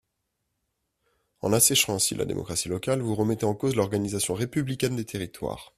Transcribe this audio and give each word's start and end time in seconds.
En 1.41 1.53
asséchant 1.53 1.93
ainsi 1.93 2.15
la 2.15 2.25
démocratie 2.25 2.69
locale, 2.69 3.01
vous 3.01 3.13
remettez 3.13 3.45
en 3.45 3.53
cause 3.53 3.75
l’organisation 3.75 4.33
républicaine 4.33 4.95
des 4.95 5.05
territoires. 5.05 5.69